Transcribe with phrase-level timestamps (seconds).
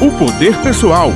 [0.00, 1.10] O Poder Pessoal.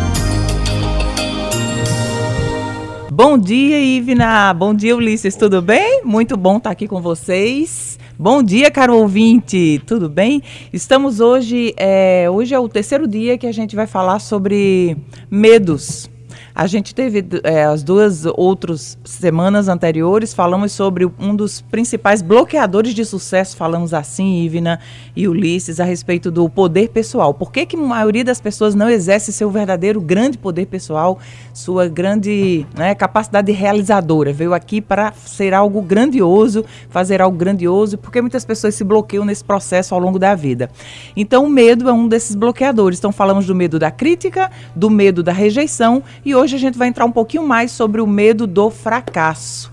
[3.13, 4.53] Bom dia, Ivna.
[4.53, 5.37] Bom dia, Ulisses.
[5.37, 6.03] Tudo bem?
[6.05, 7.97] Muito bom estar aqui com vocês.
[8.19, 9.81] Bom dia, caro ouvinte.
[9.87, 10.43] Tudo bem?
[10.73, 11.73] Estamos hoje.
[11.77, 14.97] É, hoje é o terceiro dia que a gente vai falar sobre
[15.31, 16.11] medos.
[16.55, 22.95] A gente teve é, as duas outras semanas anteriores, falamos sobre um dos principais bloqueadores
[22.95, 24.79] de sucesso, falamos assim, Ivna
[25.17, 27.33] e Ulisses, a respeito do poder pessoal.
[27.33, 31.19] Por que, que a maioria das pessoas não exerce seu verdadeiro grande poder pessoal,
[31.55, 34.31] sua grande né, capacidade realizadora?
[34.33, 39.43] Veio aqui para ser algo grandioso, fazer algo grandioso, porque muitas pessoas se bloqueiam nesse
[39.43, 40.71] processo ao longo da vida.
[41.17, 42.99] Então, o medo é um desses bloqueadores.
[42.99, 46.77] Então, falamos do medo da crítica, do medo da rejeição e hoje hoje a gente
[46.77, 49.73] vai entrar um pouquinho mais sobre o medo do fracasso.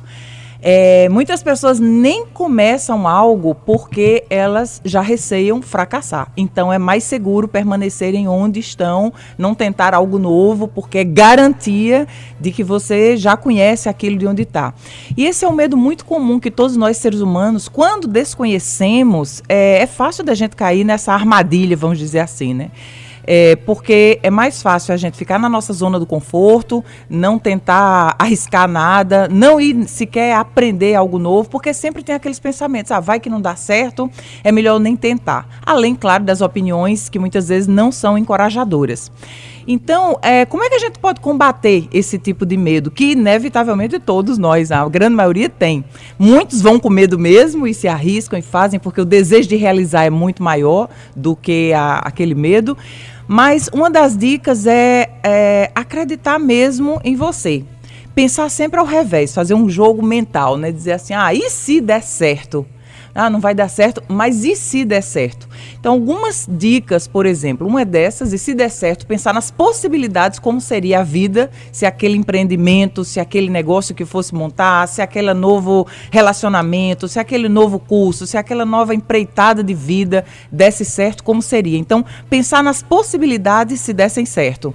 [0.61, 6.31] É, muitas pessoas nem começam algo porque elas já receiam fracassar.
[6.35, 12.05] Então é mais seguro permanecerem onde estão, não tentar algo novo, porque é garantia
[12.39, 14.73] de que você já conhece aquilo de onde está.
[15.15, 19.81] E esse é um medo muito comum que todos nós seres humanos, quando desconhecemos, é,
[19.81, 22.69] é fácil da gente cair nessa armadilha, vamos dizer assim, né?
[23.31, 28.15] É, porque é mais fácil a gente ficar na nossa zona do conforto, não tentar
[28.17, 33.19] arriscar nada, não ir sequer aprender algo novo, porque sempre tem aqueles pensamentos, ah, vai
[33.19, 34.09] que não dá certo,
[34.43, 35.47] é melhor nem tentar.
[35.63, 39.11] Além, claro, das opiniões que muitas vezes não são encorajadoras.
[39.67, 42.89] Então, é, como é que a gente pode combater esse tipo de medo?
[42.89, 45.85] Que, inevitavelmente, todos nós, a grande maioria tem.
[46.17, 50.05] Muitos vão com medo mesmo e se arriscam e fazem porque o desejo de realizar
[50.05, 52.75] é muito maior do que a, aquele medo.
[53.31, 57.63] Mas uma das dicas é, é acreditar mesmo em você
[58.15, 60.71] pensar sempre ao revés, fazer um jogo mental, né?
[60.71, 62.65] Dizer assim, ah, e se der certo?
[63.13, 65.47] Ah, não vai dar certo, mas e se der certo?
[65.79, 70.39] Então, algumas dicas, por exemplo, uma é dessas, e se der certo, pensar nas possibilidades,
[70.39, 75.33] como seria a vida, se aquele empreendimento, se aquele negócio que fosse montar, se aquele
[75.33, 81.41] novo relacionamento, se aquele novo curso, se aquela nova empreitada de vida desse certo, como
[81.41, 81.77] seria.
[81.77, 84.73] Então, pensar nas possibilidades se dessem certo.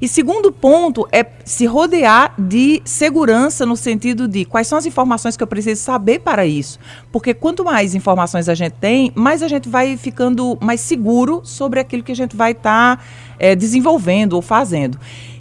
[0.00, 5.36] E segundo ponto é se rodear de segurança no sentido de quais são as informações
[5.36, 6.78] que eu preciso saber para isso.
[7.10, 11.80] Porque quanto mais informações a gente tem, mais a gente vai ficando mais seguro sobre
[11.80, 13.02] aquilo que a gente vai estar tá,
[13.38, 14.98] é, desenvolvendo ou fazendo.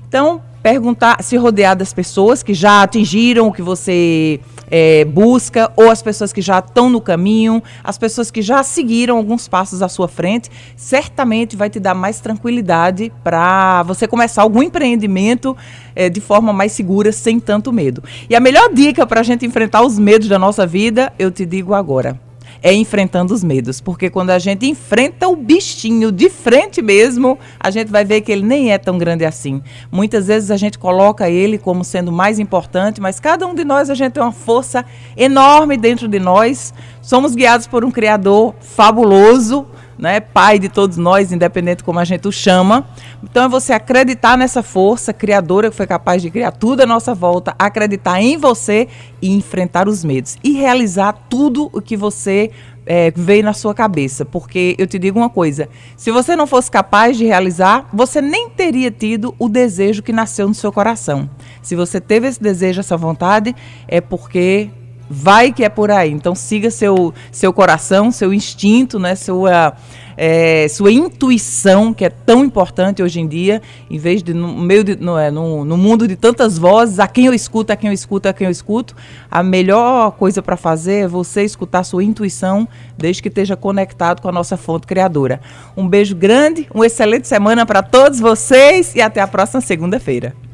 [0.08, 4.40] Então, perguntar, se rodear das pessoas que já atingiram o que você
[4.70, 9.18] é, busca, ou as pessoas que já estão no caminho, as pessoas que já seguiram
[9.18, 14.64] alguns passos à sua frente, certamente vai te dar mais tranquilidade para você começar algum
[14.64, 15.56] empreendimento
[15.96, 18.04] é, de forma mais segura, sem tanto medo.
[18.30, 21.46] E a melhor dica para a gente enfrentar os medos da nossa vida, eu te
[21.46, 22.25] digo agora
[22.66, 23.80] é enfrentando os medos.
[23.80, 28.32] Porque quando a gente enfrenta o bichinho de frente mesmo, a gente vai ver que
[28.32, 29.62] ele nem é tão grande assim.
[29.92, 33.92] Muitas vezes a gente coloca ele como sendo mais importante, mas cada um de nós
[33.92, 34.84] a gente tem uma força
[35.16, 36.74] enorme dentro de nós.
[37.04, 39.68] Somos guiados por um Criador fabuloso,
[39.98, 42.88] né, pai de todos nós, independente como a gente o chama.
[43.24, 47.14] Então é você acreditar nessa força criadora que foi capaz de criar tudo à nossa
[47.14, 48.88] volta, acreditar em você
[49.22, 52.52] e enfrentar os medos e realizar tudo o que você
[52.86, 54.24] é, veio na sua cabeça.
[54.24, 55.68] Porque eu te digo uma coisa:
[55.98, 60.48] se você não fosse capaz de realizar, você nem teria tido o desejo que nasceu
[60.48, 61.30] no seu coração.
[61.62, 63.56] Se você teve esse desejo, essa vontade,
[63.88, 64.70] é porque
[65.10, 66.12] vai que é por aí.
[66.12, 69.16] Então siga seu, seu coração, seu instinto, né?
[69.16, 69.76] Sua,
[70.18, 74.84] é, sua intuição, que é tão importante hoje em dia, em vez de no meio
[74.84, 77.90] de, no, é, no, no, mundo de tantas vozes, a quem eu escuto, a quem
[77.90, 78.96] eu escuto, a quem eu escuto,
[79.30, 82.68] a melhor coisa para fazer é você escutar sua intuição,
[82.98, 85.42] desde que esteja conectado com a nossa fonte criadora.
[85.76, 90.45] Um beijo grande, uma excelente semana para todos vocês e até a próxima segunda-feira.